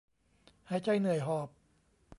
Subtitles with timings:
[0.69, 1.49] หายใจเหนื่อยหอบ